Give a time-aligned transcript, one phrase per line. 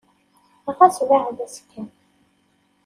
[0.77, 1.87] Ɣas beɛɛed-as kan.